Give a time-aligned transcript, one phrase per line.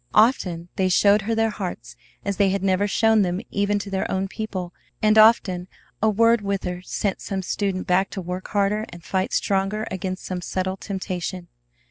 [0.15, 1.95] Often they showed her their hearts
[2.25, 5.67] as they had never shown them even to their own people, and often
[6.01, 10.25] a word with her sent some student back to work harder and fight stronger against
[10.25, 11.49] some subtle temptation.